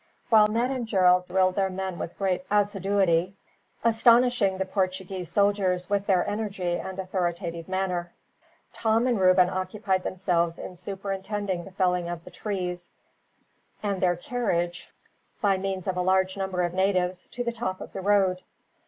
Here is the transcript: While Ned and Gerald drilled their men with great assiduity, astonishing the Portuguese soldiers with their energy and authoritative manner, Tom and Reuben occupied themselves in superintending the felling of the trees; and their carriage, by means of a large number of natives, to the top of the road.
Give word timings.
While 0.31 0.47
Ned 0.47 0.71
and 0.71 0.87
Gerald 0.87 1.27
drilled 1.27 1.53
their 1.53 1.69
men 1.69 1.99
with 1.99 2.17
great 2.17 2.43
assiduity, 2.49 3.35
astonishing 3.83 4.57
the 4.57 4.65
Portuguese 4.65 5.29
soldiers 5.31 5.91
with 5.91 6.07
their 6.07 6.27
energy 6.27 6.79
and 6.79 6.97
authoritative 6.97 7.69
manner, 7.69 8.11
Tom 8.73 9.05
and 9.05 9.19
Reuben 9.19 9.47
occupied 9.47 10.01
themselves 10.01 10.57
in 10.57 10.75
superintending 10.75 11.65
the 11.65 11.71
felling 11.71 12.09
of 12.09 12.23
the 12.25 12.31
trees; 12.31 12.89
and 13.83 14.01
their 14.01 14.15
carriage, 14.15 14.89
by 15.39 15.55
means 15.57 15.87
of 15.87 15.97
a 15.97 16.01
large 16.01 16.35
number 16.35 16.63
of 16.63 16.73
natives, 16.73 17.27
to 17.33 17.43
the 17.43 17.51
top 17.51 17.79
of 17.79 17.93
the 17.93 18.01
road. 18.01 18.41